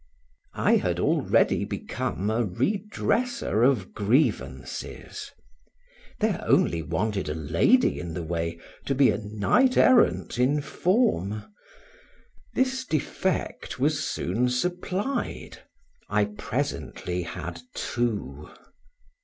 I 0.55 0.77
had 0.77 0.99
already 0.99 1.63
become 1.63 2.31
a 2.31 2.43
redresser 2.43 3.61
of 3.61 3.93
grievances; 3.93 5.29
there 6.19 6.43
only 6.43 6.81
wanted 6.81 7.29
a 7.29 7.35
lady 7.35 7.99
in 7.99 8.15
the 8.15 8.23
way 8.23 8.59
to 8.87 8.95
be 8.95 9.11
a 9.11 9.19
knight 9.19 9.77
errant 9.77 10.39
in 10.39 10.59
form. 10.59 11.43
This 12.55 12.83
defect 12.83 13.77
was 13.79 14.03
soon 14.03 14.49
supplied; 14.49 15.59
I 16.09 16.25
presently 16.25 17.21
had 17.21 17.61
two. 17.75 18.49